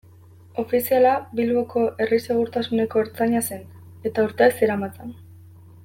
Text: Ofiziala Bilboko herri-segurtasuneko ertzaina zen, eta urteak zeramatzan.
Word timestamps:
Ofiziala 0.61 1.11
Bilboko 1.39 1.83
herri-segurtasuneko 2.05 3.05
ertzaina 3.05 3.43
zen, 3.51 3.63
eta 4.11 4.27
urteak 4.31 4.61
zeramatzan. 4.65 5.15